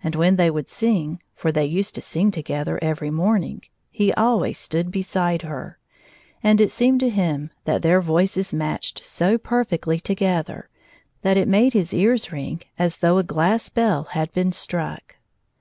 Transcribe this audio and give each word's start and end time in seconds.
And 0.00 0.14
when 0.14 0.36
they 0.36 0.48
would 0.48 0.68
sing— 0.68 1.20
for 1.34 1.50
they 1.50 1.66
used 1.66 1.96
to 1.96 2.00
sing 2.00 2.30
together 2.30 2.78
every 2.80 3.10
morn 3.10 3.42
ing— 3.42 3.62
he 4.00 4.12
always 4.12 4.56
stood 4.56 4.92
beside 4.92 5.42
her, 5.42 5.80
and 6.40 6.60
it 6.60 6.70
seemed 6.70 7.00
to 7.00 7.10
him 7.10 7.50
that 7.64 7.82
their 7.82 8.00
voices 8.00 8.52
matched 8.54 9.04
so 9.04 9.38
perfectly 9.38 9.98
to 9.98 10.14
gether, 10.14 10.68
that 11.22 11.36
it 11.36 11.48
made 11.48 11.72
his 11.72 11.92
ears 11.92 12.30
ring 12.30 12.62
as 12.78 12.98
though 12.98 13.18
a 13.18 13.24
glass 13.24 13.68
bell 13.70 14.04
had 14.12 14.32
been 14.32 14.52
struck. 14.52 15.16